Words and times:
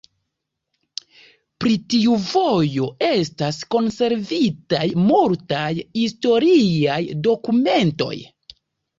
Pri 1.63 1.73
tiu 1.93 2.13
vojo 2.29 2.87
estas 3.07 3.59
konservitaj 3.75 4.87
multaj 5.09 5.67
historiaj 5.83 6.97
dokumentoj. 7.29 8.11